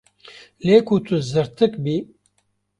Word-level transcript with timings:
Lê 0.65 0.77
ku 0.87 0.95
tu 1.05 1.15
zirtik 1.29 1.73
bî. 1.83 1.95